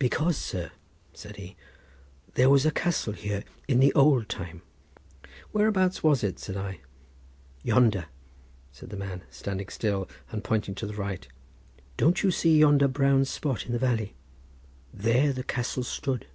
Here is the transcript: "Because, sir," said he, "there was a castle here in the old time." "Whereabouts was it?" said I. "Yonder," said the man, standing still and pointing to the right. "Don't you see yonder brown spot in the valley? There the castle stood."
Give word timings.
"Because, 0.00 0.36
sir," 0.36 0.72
said 1.12 1.36
he, 1.36 1.54
"there 2.34 2.50
was 2.50 2.66
a 2.66 2.72
castle 2.72 3.12
here 3.12 3.44
in 3.68 3.78
the 3.78 3.92
old 3.94 4.28
time." 4.28 4.62
"Whereabouts 5.52 6.02
was 6.02 6.24
it?" 6.24 6.40
said 6.40 6.56
I. 6.56 6.80
"Yonder," 7.62 8.06
said 8.72 8.90
the 8.90 8.96
man, 8.96 9.22
standing 9.30 9.68
still 9.68 10.08
and 10.32 10.42
pointing 10.42 10.74
to 10.74 10.88
the 10.88 10.96
right. 10.96 11.28
"Don't 11.96 12.20
you 12.24 12.32
see 12.32 12.58
yonder 12.58 12.88
brown 12.88 13.24
spot 13.26 13.64
in 13.66 13.70
the 13.72 13.78
valley? 13.78 14.16
There 14.92 15.32
the 15.32 15.44
castle 15.44 15.84
stood." 15.84 16.26